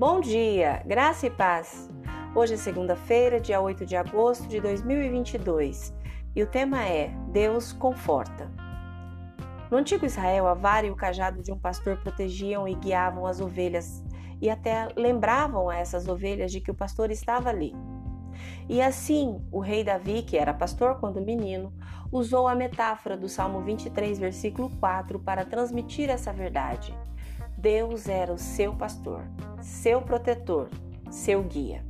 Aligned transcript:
Bom 0.00 0.18
dia, 0.18 0.82
graça 0.86 1.26
e 1.26 1.30
paz. 1.30 1.90
Hoje 2.34 2.54
é 2.54 2.56
segunda-feira, 2.56 3.38
dia 3.38 3.60
8 3.60 3.84
de 3.84 3.96
agosto 3.96 4.48
de 4.48 4.58
2022 4.58 5.94
e 6.34 6.42
o 6.42 6.46
tema 6.46 6.82
é 6.82 7.08
Deus 7.30 7.74
conforta. 7.74 8.50
No 9.70 9.76
antigo 9.76 10.06
Israel, 10.06 10.48
a 10.48 10.54
vara 10.54 10.86
e 10.86 10.90
o 10.90 10.96
cajado 10.96 11.42
de 11.42 11.52
um 11.52 11.58
pastor 11.58 11.98
protegiam 11.98 12.66
e 12.66 12.74
guiavam 12.76 13.26
as 13.26 13.42
ovelhas 13.42 14.02
e 14.40 14.48
até 14.48 14.88
lembravam 14.96 15.68
a 15.68 15.76
essas 15.76 16.08
ovelhas 16.08 16.50
de 16.50 16.62
que 16.62 16.70
o 16.70 16.74
pastor 16.74 17.10
estava 17.10 17.50
ali. 17.50 17.74
E 18.70 18.80
assim, 18.80 19.46
o 19.52 19.60
rei 19.60 19.84
Davi, 19.84 20.22
que 20.22 20.38
era 20.38 20.54
pastor 20.54 20.98
quando 20.98 21.20
menino, 21.20 21.74
usou 22.10 22.48
a 22.48 22.54
metáfora 22.54 23.18
do 23.18 23.28
Salmo 23.28 23.60
23, 23.60 24.18
versículo 24.18 24.70
4 24.80 25.18
para 25.20 25.44
transmitir 25.44 26.08
essa 26.08 26.32
verdade. 26.32 26.96
Deus 27.60 28.08
era 28.08 28.32
o 28.32 28.38
seu 28.38 28.74
pastor, 28.74 29.22
seu 29.60 30.00
protetor, 30.00 30.70
seu 31.10 31.42
guia. 31.42 31.84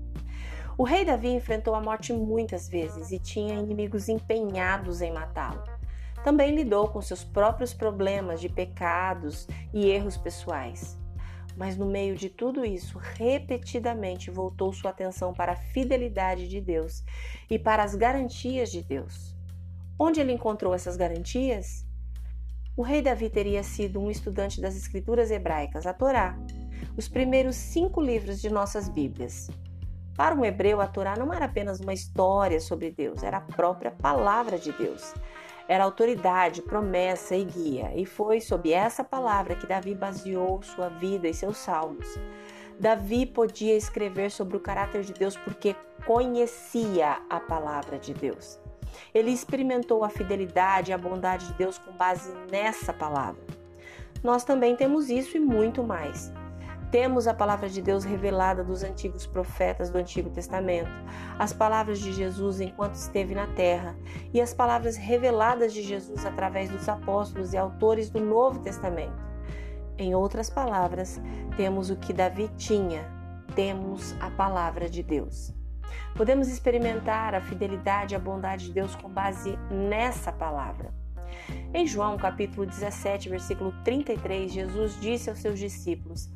O 0.77 0.83
rei 0.83 1.05
Davi 1.05 1.29
enfrentou 1.29 1.77
a 1.77 1.81
morte 1.81 2.13
muitas 2.13 2.69
vezes 2.69 3.13
e 3.13 3.21
tinha 3.21 3.55
inimigos 3.55 4.09
empenhados 4.09 5.01
em 5.01 5.13
matá-lo. 5.13 5.63
Também 6.25 6.57
lidou 6.57 6.89
com 6.89 7.01
seus 7.01 7.23
próprios 7.23 7.73
problemas 7.73 8.41
de 8.41 8.49
pecados 8.49 9.47
e 9.73 9.89
erros 9.89 10.17
pessoais. 10.17 10.99
Mas 11.57 11.77
no 11.77 11.87
meio 11.87 12.17
de 12.17 12.29
tudo 12.29 12.65
isso, 12.65 12.99
repetidamente 12.99 14.29
voltou 14.29 14.73
sua 14.73 14.91
atenção 14.91 15.33
para 15.33 15.53
a 15.53 15.57
fidelidade 15.57 16.49
de 16.49 16.61
Deus 16.61 17.05
e 17.49 17.61
para 17.61 17.85
as 17.85 17.95
garantias 17.95 18.73
de 18.73 18.83
Deus. 18.83 19.37
Onde 19.97 20.21
ele 20.21 20.33
encontrou 20.33 20.75
essas 20.75 20.97
garantias? 20.97 21.89
O 22.81 22.83
rei 22.83 23.03
Davi 23.03 23.29
teria 23.29 23.63
sido 23.63 24.01
um 24.01 24.11
estudante 24.11 24.59
das 24.59 24.75
escrituras 24.75 25.31
hebraicas, 25.31 25.87
a 25.87 25.93
Torá, 25.93 26.35
os 26.97 27.11
primeiros 27.11 27.55
cinco 27.55 28.01
livros 28.01 28.41
de 28.41 28.49
nossas 28.49 28.89
Bíblias. 28.89 29.51
Para 30.17 30.35
um 30.35 30.43
hebreu, 30.43 30.81
a 30.81 30.87
Torá 30.87 31.15
não 31.15 31.31
era 31.31 31.45
apenas 31.45 31.79
uma 31.79 31.93
história 31.93 32.59
sobre 32.59 32.91
Deus, 32.91 33.23
era 33.23 33.37
a 33.37 33.43
própria 33.43 33.91
palavra 33.91 34.59
de 34.59 34.73
Deus. 34.73 35.13
Era 35.69 35.85
autoridade, 35.85 36.63
promessa 36.63 37.37
e 37.37 37.45
guia, 37.45 37.93
e 37.95 38.07
foi 38.07 38.41
sob 38.41 38.73
essa 38.73 39.05
palavra 39.05 39.57
que 39.57 39.67
Davi 39.67 39.95
baseou 39.95 40.63
sua 40.63 40.89
vida 40.89 41.29
e 41.29 41.35
seus 41.35 41.59
salmos. 41.59 42.09
Davi 42.81 43.27
podia 43.27 43.77
escrever 43.77 44.31
sobre 44.31 44.57
o 44.57 44.61
caráter 44.61 45.03
de 45.03 45.13
Deus 45.13 45.37
porque 45.37 45.77
conhecia 46.07 47.21
a 47.29 47.41
palavra 47.41 47.99
de 47.99 48.15
Deus. 48.15 48.59
Ele 49.15 49.31
experimentou 49.31 50.05
a 50.05 50.09
fidelidade 50.09 50.91
e 50.91 50.95
a 50.95 50.99
bondade 50.99 51.47
de 51.49 51.55
Deus 51.55 51.79
com 51.79 51.93
base 51.93 52.33
nessa 52.51 52.93
palavra. 52.93 53.43
Nós 54.23 54.45
também 54.45 54.77
temos 54.77 55.09
isso 55.09 55.37
e 55.37 55.41
muito 55.41 55.83
mais. 55.83 56.33
Temos 56.91 57.29
a 57.29 57.35
palavra 57.35 57.69
de 57.69 57.81
Deus 57.81 58.05
revelada 58.05 58.65
dos 58.65 58.83
antigos 58.83 59.25
profetas 59.25 59.91
do 59.91 59.99
Antigo 59.99 60.29
Testamento, 60.29 60.91
as 61.39 61.53
palavras 61.53 62.01
de 62.01 62.13
Jesus 62.13 62.61
enquanto 62.61 62.95
esteve 62.95 63.33
na 63.33 63.47
terra 63.47 63.97
e 64.35 64.41
as 64.41 64.53
palavras 64.53 64.97
reveladas 64.97 65.73
de 65.73 65.83
Jesus 65.83 66.27
através 66.27 66.69
dos 66.69 66.89
apóstolos 66.89 67.53
e 67.53 67.57
autores 67.57 68.11
do 68.11 68.19
Novo 68.19 68.59
Testamento. 68.59 69.23
Em 69.97 70.17
outras 70.17 70.51
palavras, 70.51 71.21
temos 71.57 71.91
o 71.91 71.97
que 71.97 72.13
Davi 72.13 72.51
tinha, 72.57 73.09
temos 73.55 74.17
a 74.21 74.31
palavra 74.31 74.89
de 74.89 75.03
Deus. 75.03 75.60
Podemos 76.15 76.49
experimentar 76.49 77.35
a 77.35 77.41
fidelidade 77.41 78.15
e 78.15 78.17
a 78.17 78.21
bondade 78.21 78.67
de 78.67 78.73
Deus 78.73 78.95
com 78.95 79.09
base 79.09 79.59
nessa 79.71 80.33
palavra. 80.33 80.93
Em 81.73 81.87
João 81.87 82.17
capítulo 82.17 82.67
17, 82.67 83.29
versículo 83.29 83.73
33, 83.85 84.53
Jesus 84.53 85.01
disse 85.01 85.31
aos 85.31 85.39
seus 85.39 85.59
discípulos: 85.59 86.31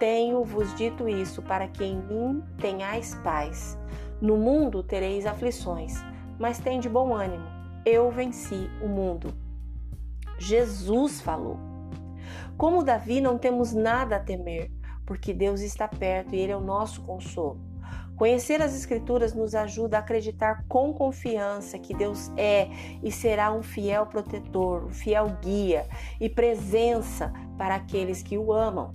tenho-vos 0.00 0.74
dito 0.76 1.06
isso 1.06 1.42
para 1.42 1.68
que 1.68 1.84
em 1.84 1.96
mim 1.96 2.42
tenhais 2.58 3.14
paz. 3.16 3.78
No 4.18 4.38
mundo 4.38 4.82
tereis 4.82 5.26
aflições, 5.26 5.94
mas 6.38 6.58
tem 6.58 6.80
de 6.80 6.88
bom 6.88 7.14
ânimo. 7.14 7.44
Eu 7.84 8.10
venci 8.10 8.70
o 8.82 8.88
mundo. 8.88 9.34
Jesus 10.38 11.20
falou. 11.20 11.58
Como 12.56 12.82
Davi, 12.82 13.20
não 13.20 13.36
temos 13.36 13.74
nada 13.74 14.16
a 14.16 14.20
temer, 14.20 14.70
porque 15.04 15.34
Deus 15.34 15.60
está 15.60 15.86
perto 15.86 16.34
e 16.34 16.38
Ele 16.38 16.52
é 16.52 16.56
o 16.56 16.60
nosso 16.60 17.02
consolo. 17.02 17.60
Conhecer 18.20 18.60
as 18.60 18.76
Escrituras 18.76 19.32
nos 19.32 19.54
ajuda 19.54 19.96
a 19.96 20.00
acreditar 20.00 20.66
com 20.68 20.92
confiança 20.92 21.78
que 21.78 21.94
Deus 21.94 22.30
é 22.36 22.68
e 23.02 23.10
será 23.10 23.50
um 23.50 23.62
fiel 23.62 24.04
protetor, 24.04 24.84
um 24.84 24.90
fiel 24.90 25.38
guia 25.40 25.88
e 26.20 26.28
presença 26.28 27.32
para 27.56 27.76
aqueles 27.76 28.22
que 28.22 28.36
o 28.36 28.52
amam. 28.52 28.94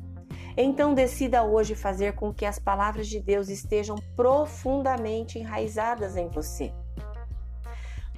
Então 0.55 0.93
decida 0.93 1.41
hoje 1.41 1.73
fazer 1.73 2.13
com 2.13 2.31
que 2.31 2.45
as 2.45 2.59
palavras 2.59 3.07
de 3.07 3.19
Deus 3.19 3.49
estejam 3.49 3.95
profundamente 4.15 5.39
enraizadas 5.39 6.15
em 6.15 6.29
você. 6.29 6.71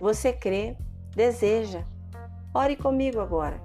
Você 0.01 0.33
crê, 0.33 0.75
deseja. 1.15 1.85
Ore 2.53 2.75
comigo 2.75 3.21
agora. 3.21 3.61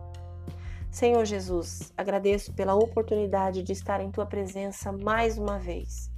Senhor 0.93 1.25
Jesus, 1.25 1.93
agradeço 1.97 2.53
pela 2.53 2.77
oportunidade 2.77 3.65
de 3.65 3.73
estar 3.73 4.01
em 4.01 4.13
tua 4.13 4.27
presença 4.27 4.93
mais 4.93 5.37
uma 5.37 5.59
vez. 5.59 6.12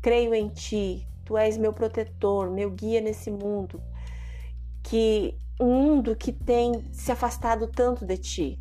Creio 0.00 0.34
em 0.34 0.48
ti, 0.48 1.06
tu 1.24 1.36
és 1.36 1.56
meu 1.56 1.72
protetor, 1.72 2.50
meu 2.50 2.70
guia 2.70 3.00
nesse 3.00 3.30
mundo, 3.30 3.82
que 4.82 5.36
um 5.60 5.72
mundo 5.72 6.14
que 6.14 6.32
tem 6.32 6.84
se 6.92 7.10
afastado 7.10 7.66
tanto 7.66 8.06
de 8.06 8.16
ti. 8.16 8.60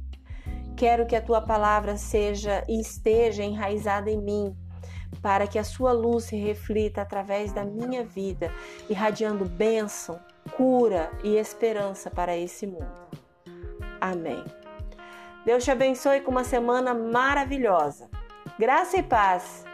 Quero 0.75 1.05
que 1.05 1.15
a 1.15 1.21
tua 1.21 1.41
palavra 1.41 1.97
seja 1.97 2.63
e 2.67 2.79
esteja 2.79 3.43
enraizada 3.43 4.09
em 4.09 4.21
mim, 4.21 4.55
para 5.21 5.47
que 5.47 5.57
a 5.57 5.63
sua 5.63 5.91
luz 5.91 6.25
se 6.25 6.35
reflita 6.35 7.01
através 7.01 7.51
da 7.51 7.63
minha 7.63 8.03
vida, 8.03 8.51
irradiando 8.89 9.45
bênção, 9.45 10.19
cura 10.55 11.11
e 11.23 11.35
esperança 11.35 12.09
para 12.09 12.35
esse 12.35 12.67
mundo. 12.67 13.07
Amém. 13.99 14.43
Deus 15.45 15.63
te 15.63 15.71
abençoe 15.71 16.21
com 16.21 16.31
uma 16.31 16.43
semana 16.43 16.93
maravilhosa. 16.93 18.09
Graça 18.59 18.97
e 18.97 19.03
paz. 19.03 19.66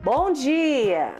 Bom 0.00 0.32
dia! 0.32 1.12